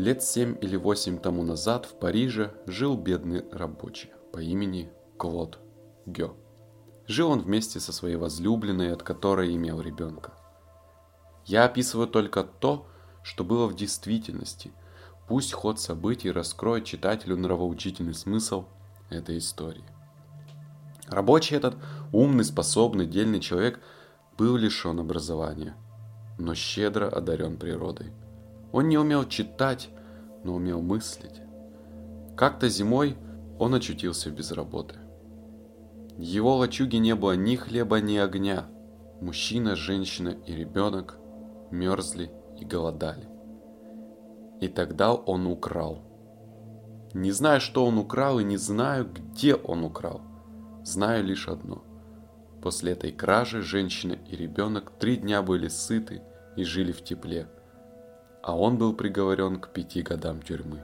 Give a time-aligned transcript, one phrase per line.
[0.00, 5.58] Лет семь или восемь тому назад в Париже жил бедный рабочий по имени Клод
[6.06, 6.34] Гё.
[7.06, 10.32] Жил он вместе со своей возлюбленной, от которой имел ребенка.
[11.44, 12.86] Я описываю только то,
[13.22, 14.72] что было в действительности.
[15.28, 18.64] Пусть ход событий раскроет читателю нравоучительный смысл
[19.10, 19.84] этой истории.
[21.08, 21.74] Рабочий этот,
[22.10, 23.78] умный, способный, дельный человек,
[24.38, 25.76] был лишен образования,
[26.38, 28.14] но щедро одарен природой.
[28.72, 29.90] Он не умел читать,
[30.44, 31.40] но умел мыслить.
[32.36, 33.16] Как-то зимой
[33.58, 34.96] он очутился без работы.
[36.16, 38.66] В его лачуге не было ни хлеба, ни огня.
[39.20, 41.18] Мужчина, женщина и ребенок
[41.70, 43.28] мерзли и голодали.
[44.60, 46.02] И тогда он украл.
[47.12, 50.20] Не знаю, что он украл, и не знаю, где он украл.
[50.84, 51.82] Знаю лишь одно.
[52.62, 56.22] После этой кражи женщина и ребенок три дня были сыты
[56.56, 57.48] и жили в тепле,
[58.42, 60.82] а он был приговорен к пяти годам тюрьмы.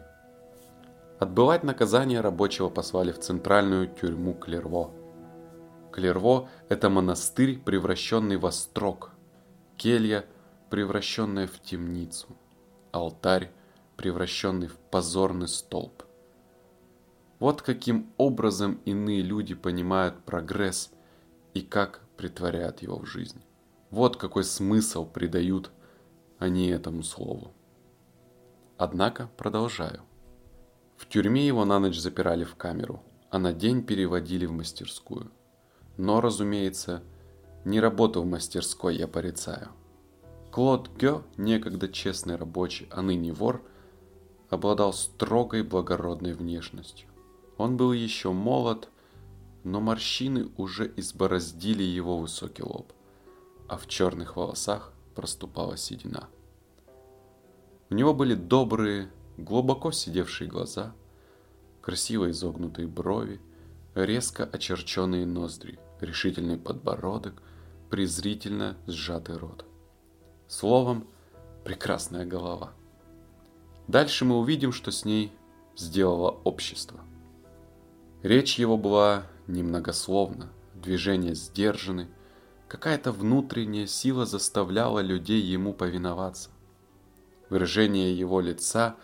[1.18, 4.90] Отбывать наказание рабочего послали в центральную тюрьму Клерво.
[5.90, 9.12] Клерво– это монастырь, превращенный в острог,
[9.78, 10.26] келья,
[10.68, 12.28] превращенная в темницу,
[12.92, 13.50] алтарь,
[13.96, 16.02] превращенный в позорный столб.
[17.38, 20.91] Вот каким образом иные люди понимают прогресс
[21.54, 23.42] и как притворяют его в жизнь.
[23.91, 25.70] Вот какой смысл придают
[26.38, 27.52] они этому слову.
[28.78, 30.02] Однако продолжаю.
[30.96, 35.30] В тюрьме его на ночь запирали в камеру, а на день переводили в мастерскую.
[35.96, 37.02] Но, разумеется,
[37.64, 39.70] не работу в мастерской я порицаю.
[40.50, 43.62] Клод Гё, некогда честный рабочий, а ныне вор,
[44.48, 47.08] обладал строгой благородной внешностью.
[47.58, 48.88] Он был еще молод,
[49.64, 52.92] но морщины уже избороздили его высокий лоб,
[53.69, 56.28] а в черных волосах проступала седина.
[57.91, 60.94] У него были добрые, глубоко сидевшие глаза,
[61.81, 63.41] красиво изогнутые брови,
[63.94, 67.43] резко очерченные ноздри, решительный подбородок,
[67.91, 69.65] презрительно сжатый рот.
[70.49, 71.09] Словом,
[71.65, 72.72] прекрасная голова.
[73.88, 75.32] Дальше мы увидим, что с ней
[75.76, 77.00] сделало общество.
[78.22, 82.09] Речь его была немногословна, движения сдержаны,
[82.69, 86.50] какая-то внутренняя сила заставляла людей ему повиноваться.
[87.49, 88.97] Выражение его лица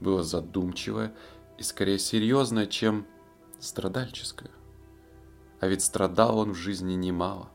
[0.00, 1.14] было задумчивое
[1.56, 3.06] и скорее серьезное, чем
[3.58, 4.50] страдальческое.
[5.60, 7.48] А ведь страдал он в жизни немало.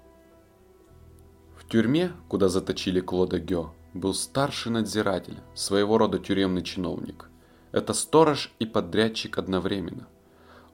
[1.55, 7.29] В тюрьме, куда заточили Клода Гё, был старший надзиратель, своего рода тюремный чиновник.
[7.71, 10.07] Это сторож и подрядчик одновременно.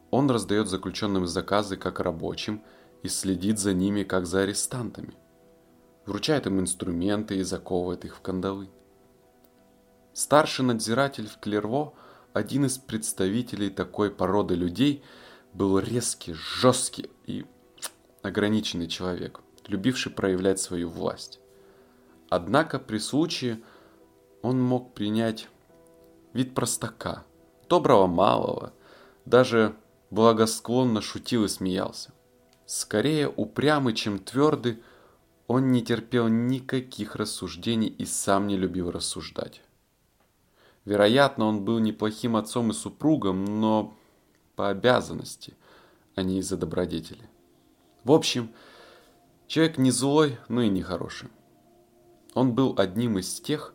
[0.09, 2.63] Он раздает заключенным заказы как рабочим
[3.03, 5.13] и следит за ними как за арестантами.
[6.05, 8.69] Вручает им инструменты и заковывает их в кандалы.
[10.13, 11.93] Старший надзиратель в Клерво,
[12.33, 15.03] один из представителей такой породы людей,
[15.53, 17.45] был резкий, жесткий и
[18.21, 21.39] ограниченный человек, любивший проявлять свою власть.
[22.29, 23.61] Однако при случае
[24.41, 25.47] он мог принять
[26.33, 27.23] вид простака,
[27.67, 28.73] доброго малого,
[29.25, 29.75] даже
[30.11, 32.13] благосклонно шутил и смеялся.
[32.69, 34.77] Скорее упрямый, чем твердый,
[35.47, 39.63] он не терпел никаких рассуждений и сам не любил рассуждать.
[40.85, 43.97] Вероятно, он был неплохим отцом и супругом, но
[44.55, 45.57] по обязанности,
[46.13, 47.27] а не из-за добродетели.
[48.03, 48.51] В общем,
[49.47, 51.29] человек не злой, но и не хороший.
[52.35, 53.73] Он был одним из тех,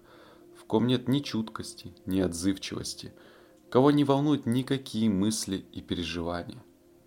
[0.57, 3.13] в ком нет ни чуткости, ни отзывчивости–
[3.75, 6.63] кого не волнуют никакие мысли и переживания,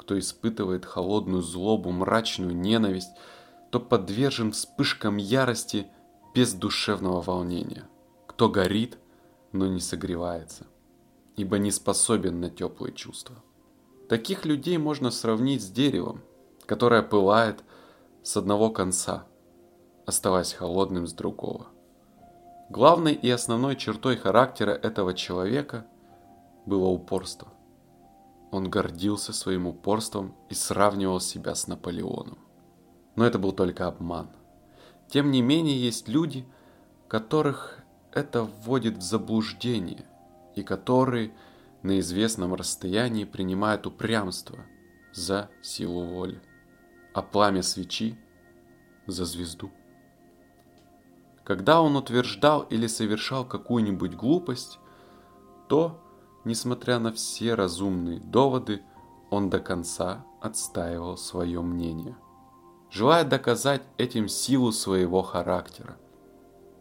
[0.07, 3.12] кто испытывает холодную злобу, мрачную ненависть,
[3.72, 5.88] то подвержен вспышкам ярости
[6.34, 7.90] без душевного волнения,
[8.25, 8.97] кто горит,
[9.51, 10.66] но не согревается,
[11.35, 13.36] ибо не способен на теплые чувства.
[14.07, 16.21] Таких людей можно сравнить с деревом,
[16.65, 17.65] которое пылает
[18.24, 19.25] с одного конца,
[20.06, 21.68] оставаясь холодным с другого.
[22.69, 25.86] Главной и основной чертой характера этого человека–
[26.65, 27.50] было упорство.
[28.51, 32.38] Он гордился своим упорством и сравнивал себя с Наполеоном.
[33.15, 34.29] Но это был только обман.
[35.09, 36.45] Тем не менее, есть люди,
[37.07, 37.79] которых
[38.11, 40.05] это вводит в заблуждение,
[40.55, 41.33] и которые
[41.83, 44.65] на известном расстоянии принимают упрямство
[45.13, 46.41] за силу воли,
[47.13, 48.17] а пламя свечи
[49.05, 49.71] за звезду.
[51.44, 54.79] Когда он утверждал или совершал какую-нибудь глупость,
[55.69, 56.03] то
[56.47, 58.81] Несмотря на все разумные доводы,
[59.29, 62.15] он до конца отстаивал свое мнение,
[62.89, 65.97] желая доказать этим силу своего характера.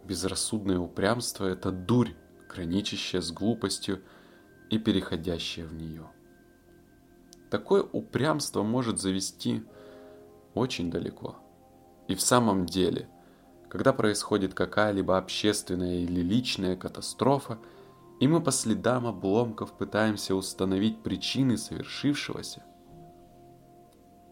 [0.04, 2.10] Безрассудное упрямство– это дурь,
[2.48, 4.04] граничащее с глупостью
[4.70, 6.06] и переходящее в нее.
[7.50, 9.64] Такое упрямство может завести
[10.54, 11.38] очень далеко.
[12.06, 13.08] И в самом деле,
[13.68, 17.58] когда происходит какая-либо общественная или личная катастрофа,
[18.20, 22.64] и мы по следам обломков пытаемся установить причины совершившегося,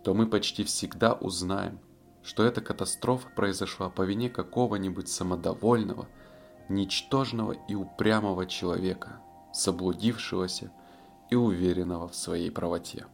[0.03, 1.79] то мы почти всегда узнаем,
[2.23, 6.09] что эта катастрофа произошла по вине какого-нибудь самодовольного,
[6.69, 9.21] ничтожного и упрямого человека,
[9.53, 10.73] заблудившегося
[11.31, 13.07] и уверенного в своей правоте.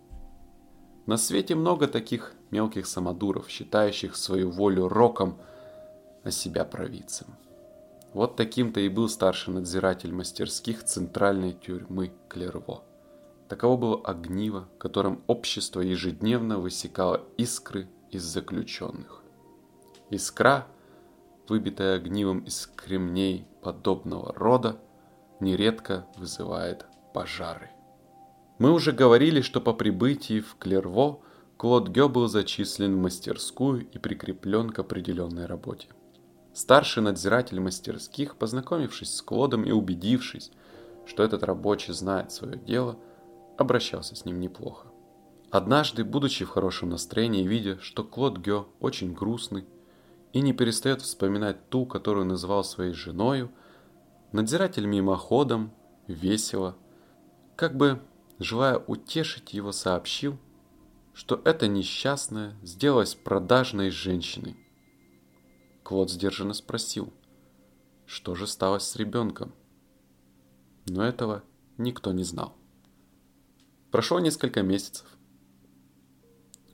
[1.06, 5.38] На свете много таких мелких самодуров, считающих свою волю роком,
[6.22, 7.26] а себя провидцем.
[8.12, 12.83] Вот таким-то и был старший надзиратель мастерских центральной тюрьмы Клерво.
[13.49, 19.23] Таково было огниво, которым общество ежедневно высекало искры из заключенных.
[20.11, 20.67] Искра,
[21.49, 24.81] выбитая огнивом из кремней подобного рода,
[25.39, 27.71] нередко вызывает пожары.
[28.59, 31.21] Мы уже говорили, что по прибытии в Клерво
[31.56, 35.89] Клод Гё был зачислен в мастерскую и прикреплен к определенной работе.
[36.61, 40.51] Старший надзиратель мастерских, познакомившись с Клодом и убедившись,
[41.07, 42.99] что этот рабочий знает свое дело,
[43.57, 44.89] обращался с ним неплохо.
[45.51, 49.65] Однажды, будучи в хорошем настроении, видя, что Клод Гё очень грустный
[50.35, 53.51] и не перестает вспоминать ту, которую называл своей женою,
[54.33, 55.73] надзиратель мимоходом,
[56.09, 56.77] весело,
[57.56, 58.03] как бы
[58.39, 60.37] желая утешить его, сообщил,
[61.15, 64.59] что эта несчастная сделалась продажной женщиной.
[65.91, 67.13] Клод сдержанно спросил,
[68.07, 69.53] что же стало с ребенком.
[70.87, 71.43] Но этого
[71.79, 72.57] никто не знал.
[73.91, 75.05] Прошло несколько месяцев.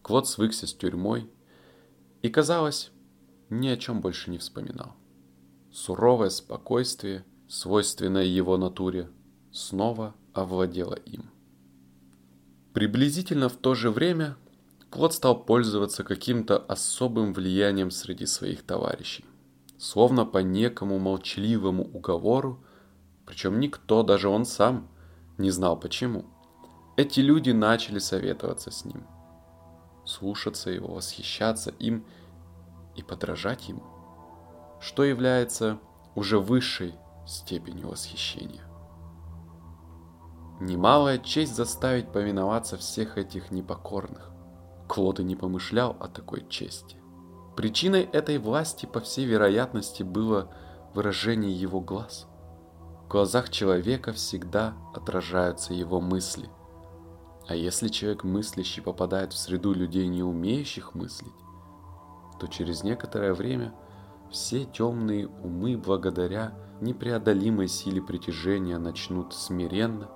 [0.02, 1.30] Клод свыкся с тюрьмой
[2.20, 2.90] и, казалось,
[3.48, 4.94] ни о чем больше не вспоминал.
[5.72, 9.08] Суровое спокойствие, свойственное его натуре,
[9.50, 11.30] снова овладело им.
[12.74, 14.36] Приблизительно в то же время
[14.96, 19.26] Клод стал пользоваться каким-то особым влиянием среди своих товарищей.
[19.78, 22.64] Словно по некому молчаливому уговору,
[23.26, 24.88] причем никто, даже он сам,
[25.36, 26.24] не знал почему.
[26.96, 29.06] Эти люди начали советоваться с ним–
[30.06, 32.06] слушаться его, восхищаться им
[32.94, 33.82] и подражать ему,
[34.80, 35.78] что является
[36.14, 36.94] уже высшей
[37.26, 38.64] степенью восхищения.
[40.58, 44.32] Немалая честь заставить повиноваться всех этих непокорных.
[44.88, 46.96] Клод и не помышлял о такой чести.
[47.56, 50.50] Причиной этой власти, по всей вероятности, было
[50.94, 52.26] выражение его глаз.
[53.04, 56.50] В глазах человека всегда отражаются его мысли–
[57.48, 61.32] а если человек мыслящий попадает в среду людей, не умеющих мыслить,
[62.40, 63.72] то через некоторое время
[64.30, 70.10] все темные умы благодаря непреодолимой силе притяжения начнут смиренно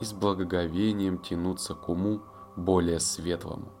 [0.00, 2.22] и с благоговением тянуться к уму
[2.56, 3.72] более светлому.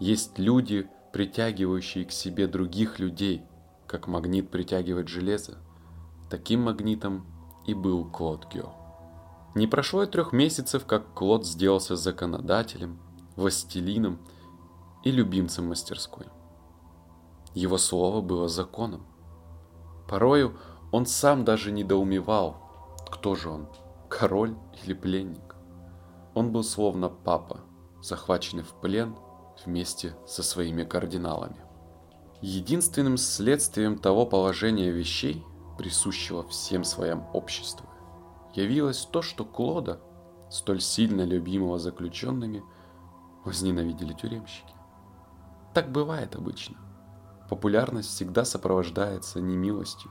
[0.00, 3.44] Есть люди, притягивающие к себе других людей,
[3.86, 5.58] как магнит притягивает железо.
[6.28, 7.26] Таким магнитом
[7.66, 8.72] и был Клод Гео.
[9.54, 12.98] Не прошло и трех месяцев, как Клод сделался законодателем,
[13.36, 14.18] властелином
[15.04, 16.26] и любимцем мастерской.
[17.54, 19.06] Его слово было законом.
[20.08, 20.58] Порою
[20.90, 22.56] он сам даже недоумевал,
[23.10, 23.68] кто же он,
[24.08, 25.54] король или пленник.
[26.34, 27.60] Он был словно папа,
[28.02, 29.14] захваченный в плен
[29.64, 31.56] вместе со своими кардиналами.
[32.40, 35.44] Единственным следствием того положения вещей,
[35.78, 37.88] присущего всем своим обществу,
[38.54, 40.00] явилось то, что Клода,
[40.50, 42.62] столь сильно любимого заключенными,
[43.44, 44.74] возненавидели тюремщики.
[45.74, 46.76] Так бывает обычно.
[47.48, 50.10] Популярность всегда сопровождается немилостью.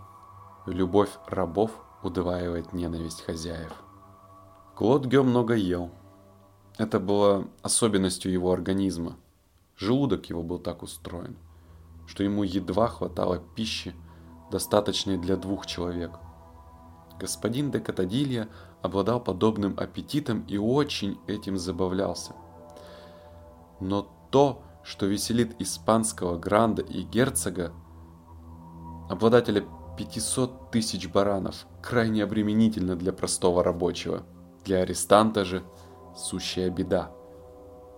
[0.65, 1.71] Любовь рабов
[2.03, 3.71] удваивает ненависть хозяев.
[4.75, 5.91] Клод Гё много ел.
[6.77, 9.17] Это было особенностью его организма.
[9.77, 11.38] Желудок его был так устроен,
[12.06, 13.96] что ему едва хватало пищи,
[14.51, 16.12] достаточной для двух человек–
[17.20, 18.50] Господин де Катадилья
[18.82, 22.34] обладал подобным аппетитом и очень этим забавлялся.
[23.80, 27.72] Но то, что веселит испанского гранда и герцога,
[29.10, 29.63] обладателя
[29.98, 34.24] 500 тысяч баранов, крайне обременительно для простого рабочего.
[34.65, 35.63] Для арестанта же
[36.18, 37.12] сущая беда.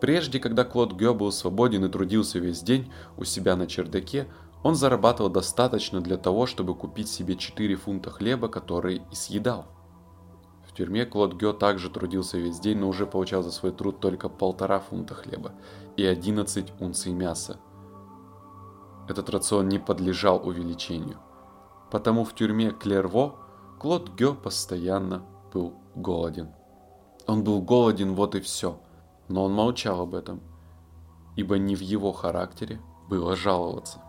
[0.01, 4.27] Прежде, когда Клод Гё был свободен и трудился весь день у себя на чердаке,
[4.63, 9.65] он зарабатывал достаточно для того, чтобы купить себе 4 фунта хлеба, который и съедал.
[10.67, 14.27] В тюрьме Клод Гё также трудился весь день, но уже получал за свой труд только
[14.27, 15.53] полтора фунта хлеба
[15.95, 17.59] и 11 унций мяса.
[19.07, 21.19] Этот рацион не подлежал увеличению.
[21.91, 23.35] Потому в тюрьме Клерво
[23.79, 25.23] Клод Гё постоянно
[25.53, 26.49] был голоден.
[27.27, 28.79] Он был голоден, вот и все.
[29.27, 30.41] Но он молчал об этом,
[31.35, 32.79] ибо не в его характере
[33.09, 34.01] было жаловаться.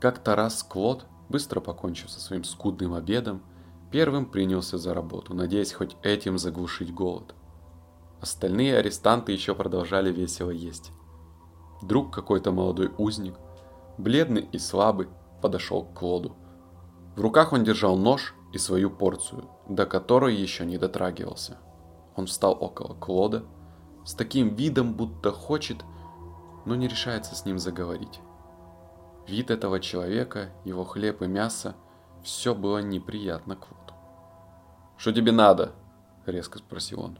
[0.00, 3.42] Как-то раз Клод, быстро покончив со своим скудным обедом,
[3.90, 7.34] первым принялся за работу, надеясь хоть этим заглушить голод.
[8.20, 10.92] Остальные арестанты еще продолжали весело есть.
[11.80, 13.34] Вдруг какой-то молодой узник,
[13.96, 15.08] бледный и слабый,
[15.40, 16.36] подошел к Клоду.
[17.16, 21.58] В руках он держал нож и свою порцию, до которой еще не дотрагивался.
[22.16, 23.44] Он встал около Клода
[24.08, 25.84] с таким видом, будто хочет,
[26.64, 28.20] но не решается с ним заговорить.
[29.26, 31.76] Вид этого человека, его хлеб и мясо,
[32.24, 33.92] все было неприятно Клоду.
[34.96, 35.74] «Что тебе надо?»–
[36.26, 37.18] резко спросил он.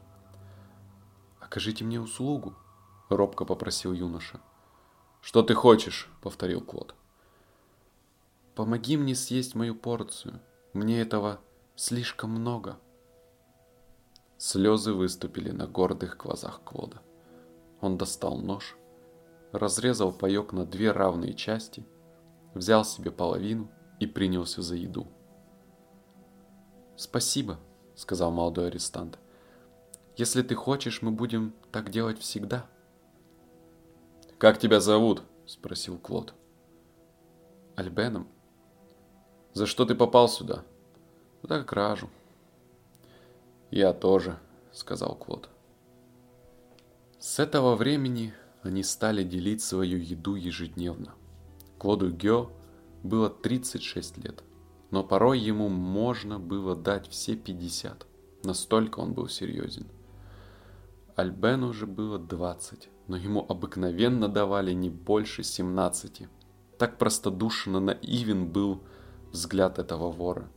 [1.39, 2.55] «Окажите мне услугу»,–
[3.09, 4.39] робко попросил юноша.
[5.21, 6.95] «Что ты хочешь?»– повторил Клод.
[8.55, 10.39] «Помоги мне съесть мою порцию.
[10.73, 11.39] Мне этого
[11.75, 12.79] слишком много».
[14.39, 17.01] Слезы выступили на гордых глазах Клода.
[17.81, 18.77] Он достал нож,
[19.51, 21.85] разрезал паек на две равные части,
[22.53, 23.69] взял себе половину
[23.99, 25.07] и принялся за еду.
[26.95, 27.59] «Спасибо»,—
[27.95, 29.19] сказал молодой арестант.
[30.15, 32.65] «Если ты хочешь, мы будем так делать всегда».
[34.37, 36.33] «Как тебя зовут?»— спросил Клод.
[37.75, 38.29] «Альбеном».
[39.51, 40.63] «За что ты попал сюда?»
[41.43, 42.09] «За кражу».
[43.71, 44.39] «Я тоже»,—
[44.71, 45.49] сказал Клод.
[47.19, 48.33] С этого времени
[48.63, 51.13] они стали делить свою еду ежедневно.
[51.77, 52.51] Клоду Гё
[53.03, 54.43] было 36 лет,
[54.89, 58.07] но порой ему можно было дать все 50.
[58.43, 59.87] Настолько он был серьезен.
[61.15, 66.27] Альбену же было 20, но ему обыкновенно давали не больше 17.
[66.77, 68.81] Так простодушно наивен был
[69.31, 70.49] взгляд этого вора.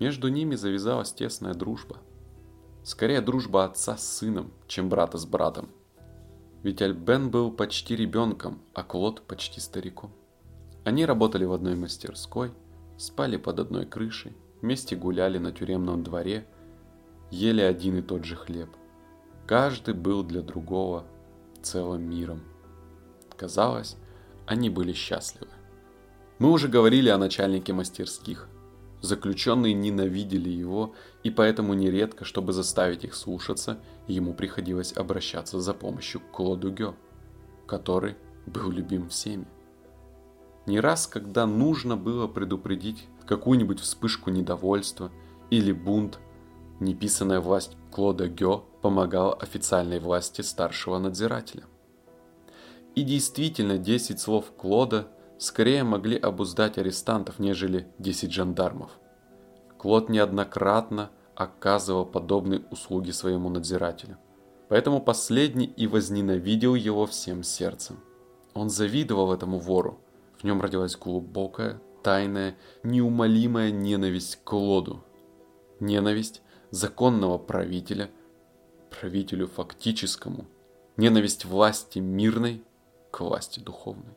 [0.00, 1.98] Между ними завязалась тесная дружба–
[2.86, 5.70] Скорее дружба отца с сыном, чем брата с братом.
[6.62, 10.12] Ведь Альбен был почти ребенком, а Клод почти стариком.
[10.84, 12.52] Они работали в одной мастерской,
[12.96, 16.46] спали под одной крышей, вместе гуляли на тюремном дворе,
[17.32, 18.70] ели один и тот же хлеб.
[19.48, 21.06] Каждый был для другого
[21.62, 22.40] целым миром.
[23.36, 23.96] Казалось,
[24.46, 25.50] они были счастливы.
[26.38, 28.48] Мы уже говорили о начальнике мастерских–
[29.02, 36.20] Заключенные ненавидели его, и поэтому нередко, чтобы заставить их слушаться, ему приходилось обращаться за помощью
[36.20, 36.94] к Клоду Гё,
[37.66, 39.46] который был любим всеми.
[40.66, 45.12] Не раз, когда нужно было предупредить какую-нибудь вспышку недовольства
[45.50, 46.18] или бунт,
[46.80, 51.64] неписанная власть Клода Гё помогала официальной власти старшего надзирателя.
[52.94, 58.90] И действительно, 10 слов Клода скорее могли обуздать арестантов, нежели 10 жандармов.
[59.78, 64.16] Клод неоднократно оказывал подобные услуги своему надзирателю.
[64.68, 68.00] Поэтому последний и возненавидел его всем сердцем.
[68.54, 70.00] Он завидовал этому вору.
[70.38, 75.04] В нем родилась глубокая, тайная, неумолимая ненависть к Клоду.
[75.78, 78.10] Ненависть законного правителя,
[78.90, 80.46] правителю фактическому.
[80.96, 82.64] Ненависть власти мирной
[83.10, 84.16] к власти духовной.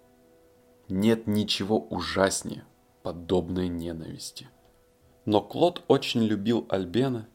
[0.90, 2.66] Нет ничего ужаснее
[3.04, 4.48] подобной ненависти.
[5.24, 7.28] Но Клод очень любил Альбена,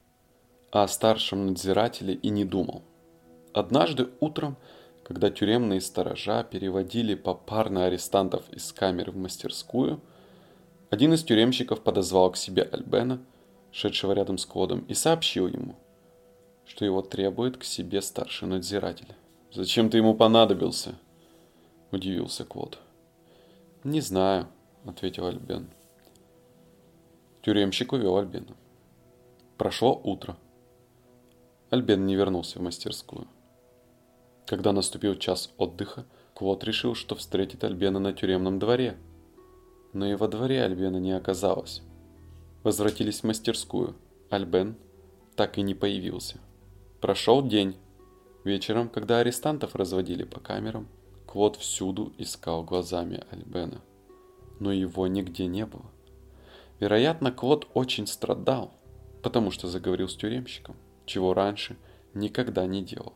[0.72, 2.82] а о старшем надзирателе и не думал.
[3.52, 4.56] Однажды утром,
[5.04, 10.00] когда тюремные сторожа переводили попарно арестантов из камеры в мастерскую,
[10.90, 13.20] один из тюремщиков подозвал к себе Альбена,
[13.70, 15.76] шедшего рядом с Клодом, и сообщил ему,
[16.66, 19.14] что его требует к себе старший надзиратель.
[19.52, 20.96] «Зачем ты ему понадобился?»–
[21.92, 22.80] удивился Клод.
[23.84, 24.48] «Не знаю»,—
[24.86, 25.68] ответил Альбен.
[27.42, 28.56] Тюремщик увел Альбена.
[29.58, 30.38] Прошло утро.
[31.68, 33.28] Альбен не вернулся в мастерскую.
[34.46, 38.96] Когда наступил час отдыха, Клод решил, что встретит Альбена на тюремном дворе.
[39.92, 41.82] Но и во дворе Альбена не оказалось.
[42.62, 43.94] Возвратились в мастерскую.
[44.30, 44.76] Альбен
[45.36, 46.38] так и не появился.
[47.02, 47.76] Прошел день.
[48.44, 50.88] Вечером, когда арестантов разводили по камерам,
[51.34, 53.80] Клод всюду искал глазами Альбена,
[54.60, 55.86] но его нигде не было.
[56.78, 58.72] Вероятно, Клод очень страдал,
[59.20, 60.76] потому что заговорил с тюремщиком,
[61.06, 61.76] чего раньше
[62.14, 63.14] никогда не делал.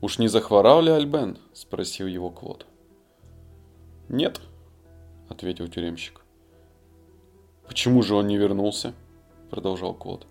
[0.00, 2.66] «Уж не захворал ли Альбен?»– спросил его Клод.
[4.08, 4.40] «Нет»,–
[5.28, 6.22] ответил тюремщик.
[7.68, 8.92] «Почему же он не вернулся?»–
[9.50, 10.26] продолжал Клод.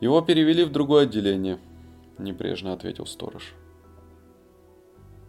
[0.00, 1.58] «Его перевели в другое отделение»,–
[2.18, 3.54] небрежно ответил сторож.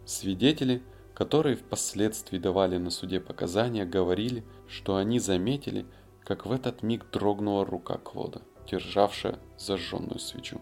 [0.06, 0.84] Свидетели,
[1.14, 5.84] которые впоследствии давали на суде показания, говорили, что они заметили,
[6.22, 10.60] как в этот миг дрогнула рука Клода, державшая зажженную свечу.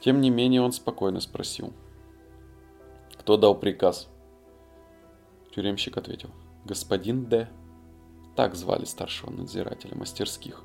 [0.00, 1.72] Тем не менее он спокойно спросил.
[3.18, 4.08] «Кто дал приказ?»
[5.54, 6.30] Тюремщик ответил.
[6.66, 7.48] «Господин Д».
[8.36, 10.62] Так звали старшего надзирателя мастерских.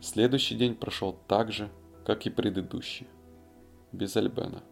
[0.00, 1.68] Следующий день прошел так же,
[2.04, 3.08] как и предыдущий.
[3.92, 4.62] Без Альбена.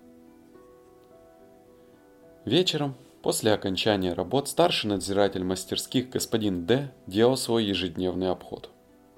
[2.46, 8.70] Вечером, после окончания работ, старший надзиратель мастерских господин Д делал свой ежедневный обход.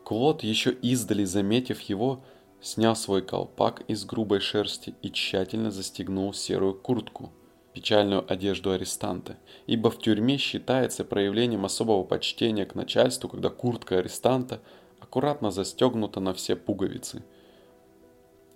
[0.05, 2.25] Клод, еще издали заметив его,
[2.61, 7.31] снял свой колпак из грубой шерсти и тщательно застегнул серую куртку,
[7.73, 9.37] печальную одежду арестанта,
[9.69, 14.61] ибо в тюрьме считается проявлением особого почтения к начальству, когда куртка арестанта
[14.99, 17.25] аккуратно застегнута на все пуговицы,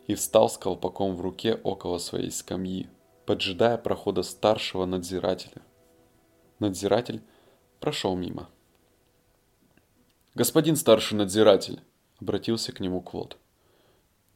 [0.08, 2.88] и встал с колпаком в руке около своей скамьи,
[3.26, 5.62] поджидая прохода старшего надзирателя.
[6.60, 7.20] Надзиратель
[7.80, 8.48] прошел мимо.
[10.34, 11.80] «Господин старший надзиратель!»—
[12.20, 13.36] обратился к нему Клод.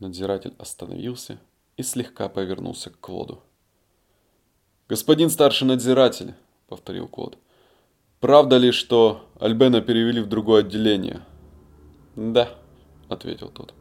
[0.01, 1.39] Надзиратель остановился
[1.77, 3.43] и слегка повернулся к Клоду.
[4.89, 6.35] «Господин старший надзиратель»,—
[6.69, 7.39] повторил Клод,—
[8.21, 11.23] «правда ли, что Альбена перевели в другое отделение?»
[12.17, 12.51] «Да»,—
[13.09, 13.73] ответил тот.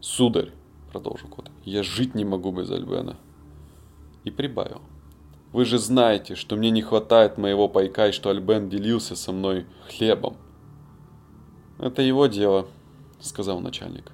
[0.00, 0.50] «Сударь»,—
[0.92, 3.16] продолжил Клод,— «я жить не могу без Альбена».
[4.24, 4.82] И прибавил.
[5.52, 9.66] «Вы же знаете, что мне не хватает моего пайка и что Альбен делился со мной
[9.88, 10.36] хлебом».
[11.78, 12.68] «Это его дело»,—
[13.20, 14.12] сказал начальник.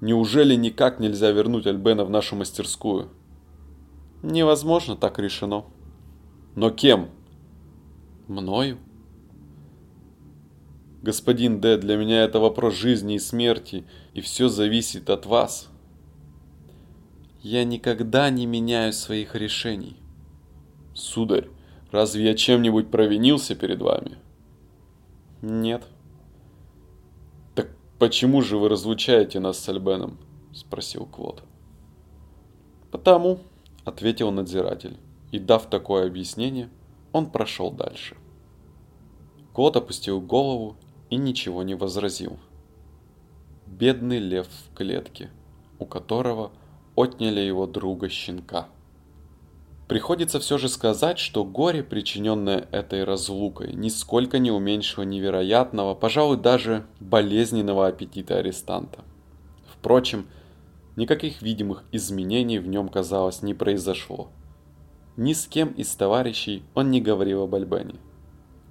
[0.00, 3.08] Неужели никак нельзя вернуть Альбена в нашу мастерскую?
[4.22, 5.64] Невозможно, так решено.
[6.54, 7.08] Но кем?
[8.28, 8.78] Мною.
[11.00, 15.70] Господин Д, для меня это вопрос жизни и смерти, и все зависит от вас.
[17.48, 19.96] Я никогда не меняю своих решений.
[20.94, 21.48] Сударь,
[21.92, 24.18] разве я чем-нибудь провинился перед вами?
[25.42, 25.84] Нет.
[28.00, 30.18] «Почему же вы разлучаете нас с Альбеном?»–
[30.52, 31.44] спросил Клод.
[32.90, 33.38] «Потому»,–
[33.84, 34.96] ответил надзиратель,
[35.30, 36.68] и, дав такое объяснение,
[37.12, 38.16] он прошел дальше.
[39.52, 40.76] Клод опустил голову
[41.10, 42.38] и ничего не возразил.
[43.66, 45.30] Бедный лев в клетке,
[45.78, 46.50] у которого
[46.96, 48.68] отняли его друга-щенка–
[49.88, 56.84] Приходится все же сказать, что горе, причиненное этой разлукой, нисколько не уменьшило невероятного, пожалуй, даже
[56.98, 59.04] болезненного аппетита арестанта.
[59.72, 60.26] Впрочем,
[60.96, 64.28] никаких видимых изменений в нем, казалось, не произошло.
[65.16, 67.94] Ни с кем из товарищей он не говорил об Альбене.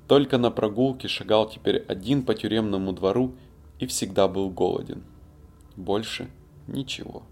[0.09, 3.35] Только на прогулке шагал теперь один по тюремному двору
[3.79, 5.01] и всегда был голоден.
[5.77, 6.29] Больше
[6.67, 7.23] ничего.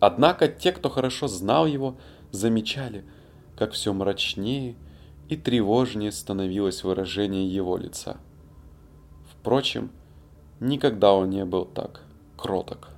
[0.00, 1.96] Однако те, кто хорошо знал его,
[2.32, 3.04] замечали,
[3.54, 4.74] как все мрачнее
[5.28, 8.16] и тревожнее становилось выражение его лица.
[9.30, 9.90] Впрочем,
[10.58, 12.02] никогда он не был так
[12.36, 12.88] кроток.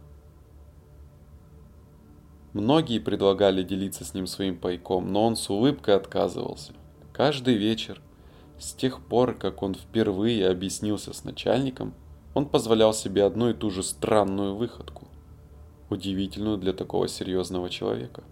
[2.52, 6.72] Многие предлагали делиться с ним своим пайком, но он с улыбкой отказывался.
[7.12, 8.00] Каждый вечер,
[8.58, 11.94] с тех пор, как он впервые объяснился с начальником,
[12.34, 15.01] он позволял себе одну и ту же странную выходку
[15.92, 18.24] удивительную для такого серьезного человека.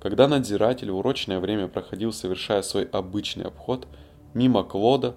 [0.00, 3.86] Когда надзиратель в урочное время проходил, совершая свой обычный обход,
[4.34, 5.14] мимо Клода,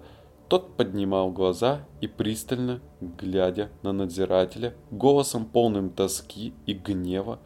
[0.48, 7.40] тот поднимал глаза и пристально, глядя на надзирателя, голосом полным тоски и гнева,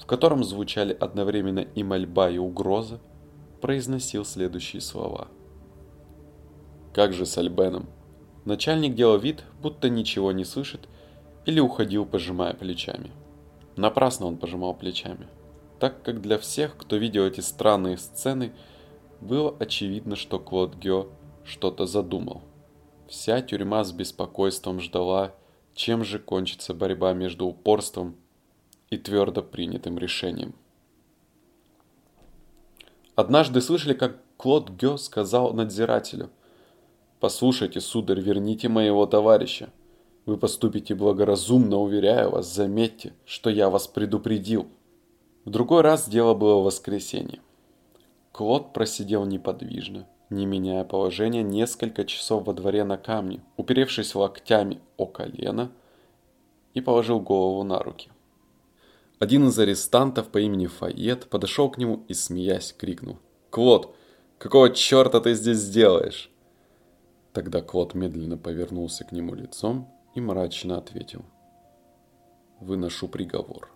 [0.00, 3.00] в котором звучали одновременно и мольба, и угроза,
[3.60, 5.28] произносил следующие слова.
[6.94, 7.86] «Как же с Альбеном?»
[8.44, 10.88] Начальник делал вид, будто ничего не слышит,
[11.46, 13.10] или уходил, пожимая плечами.
[13.76, 15.26] Напрасно он пожимал плечами,
[15.78, 18.52] так как для всех, кто видел эти странные сцены,
[19.20, 21.08] было очевидно, что Клод Гё
[21.44, 22.42] что-то задумал.
[23.08, 25.34] Вся тюрьма с беспокойством ждала,
[25.74, 28.16] чем же кончится борьба между упорством
[28.90, 30.54] и твердо принятым решением.
[33.14, 36.30] Однажды слышали, как Клод Гё сказал надзирателю,
[37.20, 39.70] «Послушайте, сударь, верните моего товарища.
[40.24, 44.68] Вы поступите благоразумно, уверяю вас, заметьте, что я вас предупредил.
[45.44, 47.40] В другой раз дело было в воскресенье.
[48.30, 55.06] Клод просидел неподвижно, не меняя положения, несколько часов во дворе на камне, уперевшись локтями о
[55.06, 55.72] колено
[56.72, 58.08] и положил голову на руки.
[59.18, 63.18] Один из арестантов по имени Файет подошел к нему и, смеясь, крикнул.
[63.50, 63.94] «Клод,
[64.38, 66.30] какого черта ты здесь делаешь?»
[67.32, 71.24] Тогда Клод медленно повернулся к нему лицом и мрачно ответил.
[72.60, 73.70] Выношу приговор.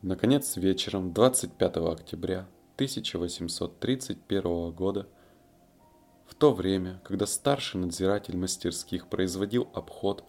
[0.00, 5.08] Наконец, вечером 25 октября 1831 года
[6.26, 10.24] В то время, когда старший надзиратель мастерских производил обход,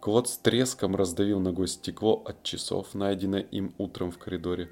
[0.00, 4.70] Клод с треском раздавил ногой стекло от часов, найденное им утром в коридоре.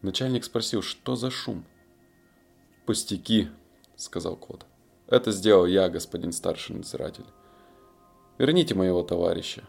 [0.00, 1.64] Начальник спросил, что за шум?
[2.86, 3.48] «Пустяки»,—
[3.96, 4.64] сказал Клод.
[5.08, 7.26] «Это сделал я, господин старший надзиратель.
[8.38, 9.64] Верните моего товарища».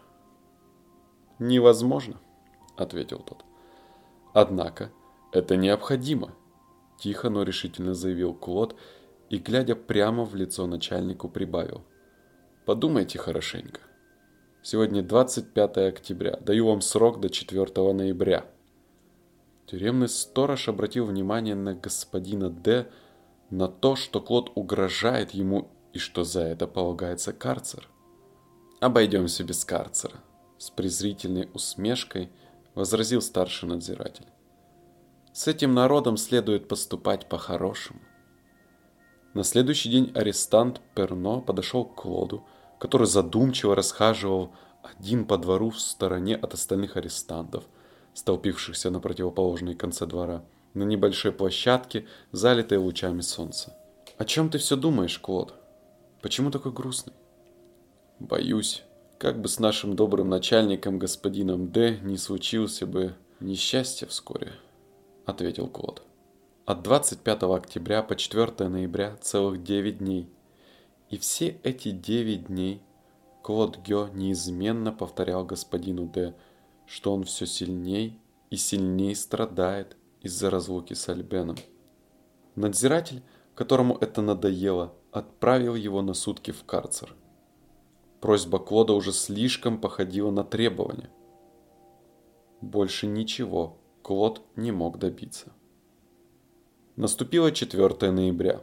[1.38, 2.20] «Невозможно»,—
[2.76, 3.44] ответил тот.
[4.34, 4.92] «Однако
[5.32, 6.34] это необходимо»,—
[6.98, 8.76] тихо, но решительно заявил Клод
[9.30, 11.82] и, глядя прямо в лицо начальнику, прибавил.
[12.66, 13.80] «Подумайте хорошенько.
[14.62, 16.38] Сегодня 25 октября.
[16.42, 18.44] Даю вам срок до 4 ноября».
[19.66, 22.90] Тюремный сторож обратил внимание на господина Д,
[23.50, 27.88] на то, что Клод угрожает ему и что за это полагается карцер.
[28.80, 30.20] «Обойдемся без карцера»,—
[30.58, 32.30] с презрительной усмешкой
[32.74, 34.26] возразил старший надзиратель.
[35.32, 38.00] «С этим народом следует поступать по-хорошему».
[39.34, 42.44] На следующий день арестант Перно подошел к Клоду,
[42.78, 47.64] который задумчиво расхаживал один по двору в стороне от остальных арестантов—
[48.14, 53.76] столпившихся на противоположной конце двора, на небольшой площадке, залитой лучами солнца.
[54.18, 55.54] «О чем ты все думаешь, Клод?
[56.22, 57.14] Почему такой грустный?»
[58.18, 58.82] «Боюсь,
[59.18, 64.52] как бы с нашим добрым начальником, господином Д, не случился бы несчастье вскоре»,—
[65.26, 66.02] ответил Клод.
[66.66, 70.28] От 25 октября по 4 ноября целых 9 дней.
[71.08, 72.80] И все эти 9 дней
[73.42, 76.34] Клод Гё неизменно повторял господину Д,
[76.86, 81.56] что он все сильней и сильней страдает из-за разлуки с Альбеном.
[82.54, 83.22] Надзиратель,
[83.54, 87.14] которому это надоело, отправил его на сутки в карцер.
[88.20, 91.10] Просьба Клода уже слишком походила на требование.
[92.60, 95.52] Больше ничего Клод не мог добиться.
[96.96, 98.60] Наступило 4 ноября.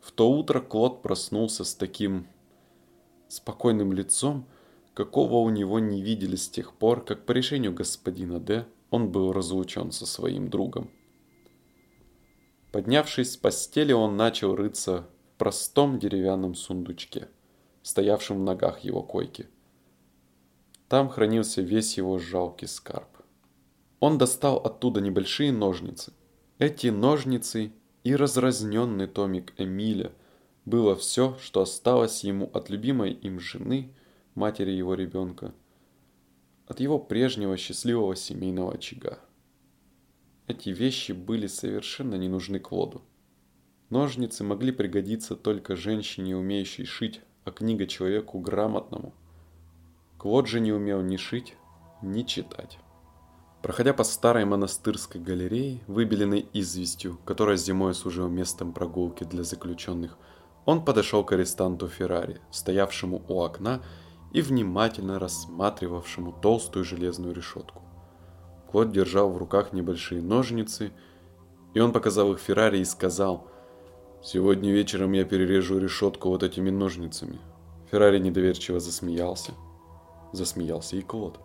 [0.00, 2.26] В то утро Клод проснулся с таким
[3.28, 4.46] спокойным лицом,
[4.94, 8.66] какого у него не видели с тех пор, как по решению господина Д.
[8.90, 10.90] он был разлучен со своим другом.
[12.72, 17.28] Поднявшись с постели, он начал рыться в простом деревянном сундучке,
[17.82, 19.48] стоявшем в ногах его койки.
[20.88, 23.08] Там хранился весь его жалкий скарб.
[24.00, 26.12] Он достал оттуда небольшие ножницы.
[26.58, 27.72] Эти ножницы
[28.02, 30.12] и разразненный томик Эмиля
[30.64, 33.94] было все, что осталось ему от любимой им жены–
[34.34, 35.52] матери его ребенка,
[36.70, 39.18] от его прежнего счастливого семейного очага.
[40.46, 43.02] Эти вещи были совершенно не нужны Клоду.
[43.88, 49.12] Ножницы могли пригодиться только женщине, умеющей шить, а книга человеку грамотному.
[50.16, 51.56] Клод же не умел ни шить,
[52.02, 52.78] ни читать.
[53.62, 60.16] Проходя по старой монастырской галерее, выбеленной известью, которая зимой служила местом прогулки для заключенных,
[60.66, 63.82] он подошел к арестанту Феррари, стоявшему у окна
[64.32, 67.82] и внимательно рассматривавшему толстую железную решетку.
[68.70, 70.92] Клод держал в руках небольшие ножницы,
[71.74, 73.48] и он показал их Феррари и сказал,
[74.22, 77.40] «Сегодня вечером я перережу решетку вот этими ножницами».
[77.90, 79.52] Феррари недоверчиво засмеялся.
[80.32, 81.40] Засмеялся и Клод.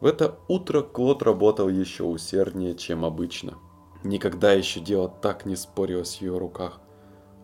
[0.00, 3.58] В это утро Клод работал еще усерднее, чем обычно.
[4.04, 6.80] Никогда еще дело так не спорилось в его руках.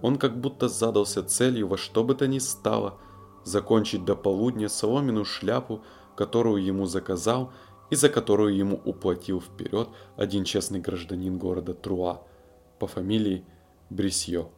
[0.02, 2.98] Он как будто задался целью во что бы то ни стало–
[3.44, 5.82] закончить до полудня соломенную шляпу,
[6.16, 7.52] которую ему заказал
[7.90, 12.22] и за которую ему уплатил вперед один честный гражданин города Труа
[12.78, 13.44] по фамилии
[13.90, 14.48] Брисье.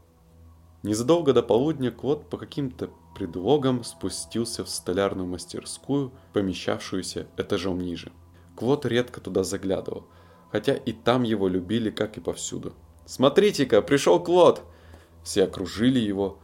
[0.83, 8.13] Незадолго до полудня Клод по каким-то предлогам спустился в столярную мастерскую, помещавшуюся этажом ниже.
[8.57, 10.07] Клод редко туда заглядывал,
[10.51, 12.73] хотя и там его любили, как и повсюду.
[13.05, 14.63] «Смотрите-ка, пришел Клод!»
[15.23, 16.39] Все окружили его.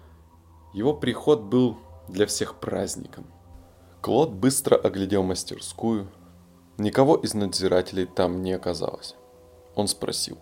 [0.75, 3.27] Его приход был для всех праздником.
[4.01, 6.09] Клод быстро оглядел мастерскую.
[6.79, 9.17] Никого из надзирателей там не оказалось.
[9.75, 10.39] Он спросил.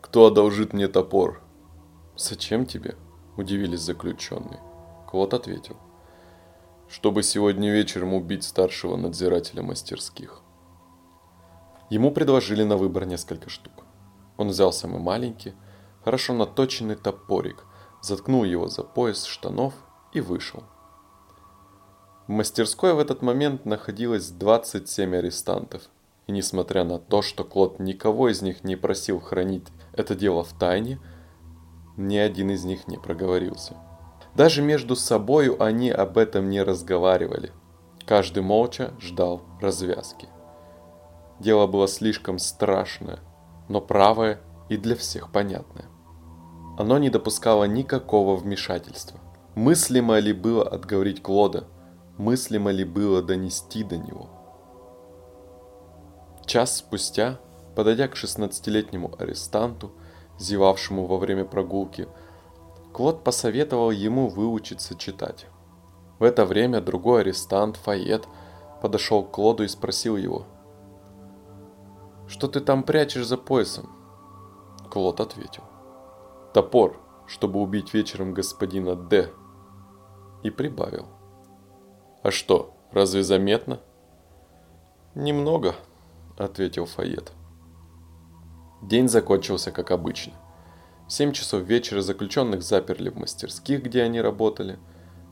[0.00, 1.42] «Кто одолжит мне топор?»
[2.16, 2.96] «Зачем тебе?»–
[3.36, 4.60] удивились заключенные.
[5.06, 5.76] Клод ответил.
[6.88, 10.42] «Чтобы сегодня вечером убить старшего надзирателя мастерских».
[11.90, 13.84] Ему предложили на выбор несколько штук.
[14.36, 15.54] Он взял самый маленький,
[16.04, 17.64] хорошо наточенный топорик,
[18.00, 19.74] заткнул его за пояс штанов
[20.12, 20.64] и вышел.
[22.26, 25.82] В мастерской в этот момент находилось 27 арестантов.
[26.26, 30.52] И несмотря на то, что Клод никого из них не просил хранить это дело в
[30.52, 31.00] тайне,
[31.96, 33.76] ни один из них не проговорился.
[34.34, 37.52] Даже между собою они об этом не разговаривали.
[38.06, 40.28] Каждый молча ждал развязки.
[41.40, 43.18] Дело было слишком страшное,
[43.68, 45.86] но правое и для всех понятное.
[46.78, 49.18] Оно не допускало никакого вмешательства.
[49.56, 51.66] Мыслимо ли было отговорить Клода?
[52.18, 54.28] Мыслимо ли было донести до него?
[56.46, 57.40] Час спустя,
[57.74, 59.90] подойдя к 16-летнему арестанту,
[60.38, 62.06] зевавшему во время прогулки,
[62.92, 65.46] Клод посоветовал ему выучиться читать.
[66.20, 68.28] В это время другой арестант, Файет,
[68.80, 70.46] подошел к Клоду и спросил его.
[72.28, 73.90] «Что ты там прячешь за поясом?»
[74.90, 75.64] Клод ответил.
[76.54, 79.32] «Топор, чтобы убить вечером господина Д».
[80.42, 81.06] И прибавил.
[82.22, 83.80] «А что, разве заметно?»
[85.14, 85.74] «Немного»,—
[86.38, 87.32] ответил Файет.
[88.82, 90.32] День закончился как обычно.
[91.06, 94.78] В 7 часов вечера заключенных заперли в мастерских, где они работали.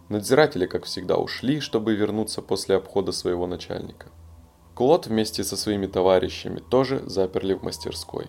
[0.09, 4.09] Надзиратели, как всегда, ушли, чтобы вернуться после обхода своего начальника.
[4.75, 8.27] Клод вместе со своими товарищами тоже заперли в мастерской.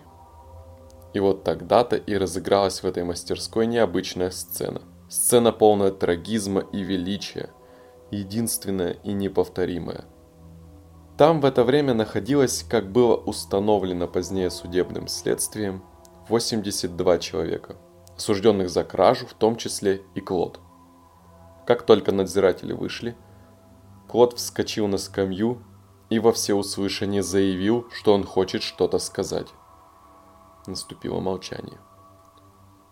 [1.12, 4.82] И вот тогда-то и разыгралась в этой мастерской необычная сцена.
[5.10, 7.50] Сцена полная трагизма и величия,
[8.10, 10.06] единственная и неповторимая–
[11.20, 15.84] там в это время находилось, как было установлено позднее судебным следствием,
[16.28, 17.76] 82 человека,
[18.16, 20.60] осужденных за кражу, в том числе и Клод.
[21.66, 23.18] Как только надзиратели вышли,
[24.08, 25.62] Клод вскочил на скамью
[26.08, 29.48] и во всеуслышание заявил, что он хочет что-то сказать.
[30.66, 31.80] Наступило молчание.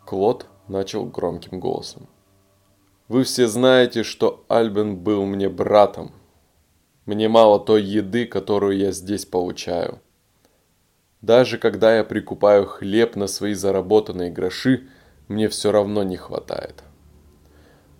[0.04, 2.08] Клод начал громким голосом.
[3.08, 6.12] «Вы все знаете, что Альбен был мне братом,
[7.08, 10.02] мне мало той еды, которую я здесь получаю.
[11.22, 14.88] Даже когда я прикупаю хлеб на свои заработанные гроши,
[15.26, 16.84] мне все равно не хватает.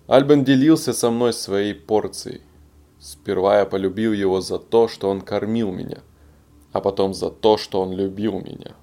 [0.05, 2.41] Альбен делился со мной своей порцией.
[2.99, 6.03] Сперва я полюбил его за то, что он кормил меня,
[6.71, 8.75] а потом за то, что он любил меня.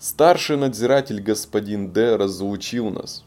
[0.00, 3.24] Старший надзиратель господин Д разлучил нас.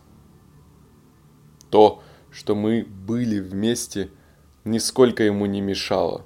[1.70, 4.10] То, что мы были вместе–
[4.66, 6.26] нисколько ему не мешало.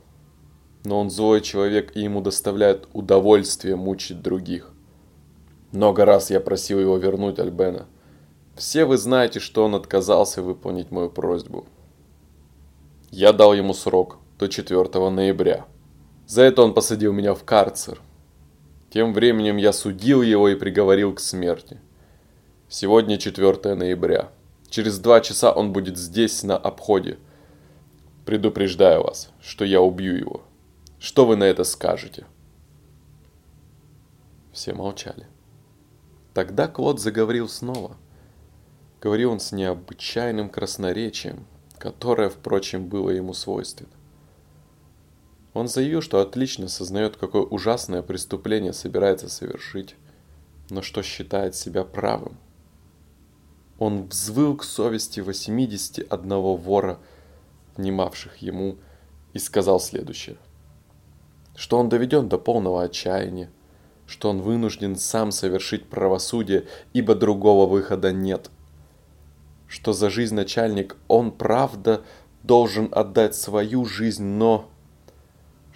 [0.84, 4.72] Но он злой человек, и ему доставляет удовольствие мучить других.
[5.72, 7.88] Много раз я просил его вернуть Альбена.
[8.56, 11.66] Все вы знаете, что он отказался выполнить мою просьбу.
[13.12, 15.66] Я дал ему срок до 4 ноября.
[16.26, 18.02] За это он посадил меня в карцер.
[18.90, 21.80] Тем временем я судил его и приговорил к смерти.
[22.70, 24.30] Сегодня 4 ноября.
[24.70, 27.18] Через два часа он будет здесь, на обходе–
[28.28, 30.42] Предупреждаю вас, что я убью его.
[31.00, 32.26] Что вы на это скажете?»
[34.52, 35.28] Все молчали.
[36.34, 37.96] Тогда Клод заговорил снова.
[39.00, 41.48] Говорил он с необычайным красноречием,
[41.78, 43.97] которое, впрочем, было ему свойственно.
[45.58, 49.96] Он заявил, что отлично сознает, какое ужасное преступление собирается совершить,
[50.70, 52.38] но что считает себя правым.
[53.80, 57.00] Он взвыл к совести 81 вора–
[57.78, 58.78] внимавших ему,
[59.34, 60.38] и сказал следующее.
[61.56, 63.50] Что он доведен до полного отчаяния,
[64.06, 68.50] что он вынужден сам совершить правосудие, ибо другого выхода нет.
[69.68, 72.04] Что за жизнь начальник он, правда,
[72.44, 74.70] должен отдать свою жизнь, но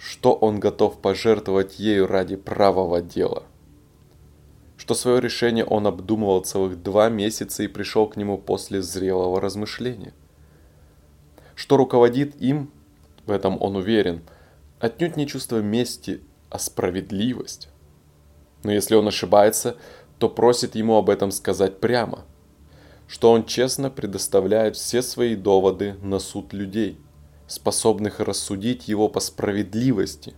[0.02, 3.44] что он готов пожертвовать ею ради правого дела.
[4.76, 10.12] Что свое решение он обдумывал целых два месяца и пришел к нему после зрелого размышления
[11.54, 12.70] что руководит им,
[13.26, 14.22] в этом он уверен,
[14.80, 17.68] отнюдь не чувство мести, а справедливость.
[18.64, 19.76] Но если он ошибается,
[20.18, 22.24] то просит ему об этом сказать прямо,
[23.06, 26.98] что он честно предоставляет все свои доводы на суд людей,
[27.52, 30.34] способных рассудить его по справедливости,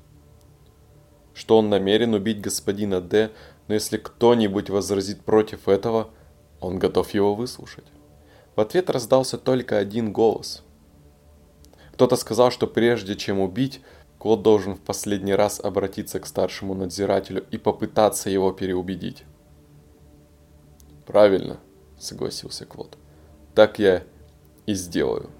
[1.35, 3.31] что он намерен убить господина Д,
[3.69, 6.11] но если кто-нибудь возразит против этого,
[6.61, 7.87] он готов его выслушать.
[8.57, 10.63] В ответ раздался только один голос–
[11.95, 13.81] кто-то сказал, что прежде чем убить,
[14.19, 19.23] Клод должен в последний раз обратиться к старшему надзирателю и попытаться его переубедить.
[21.07, 21.61] «Правильно»,—
[21.99, 22.99] согласился Клод.
[23.55, 24.03] «Так я
[24.67, 25.31] и сделаю».